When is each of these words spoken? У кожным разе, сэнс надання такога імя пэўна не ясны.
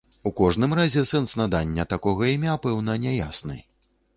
У 0.27 0.29
кожным 0.37 0.71
разе, 0.79 1.03
сэнс 1.11 1.35
надання 1.41 1.87
такога 1.93 2.33
імя 2.35 2.57
пэўна 2.65 2.99
не 3.05 3.13
ясны. 3.23 3.63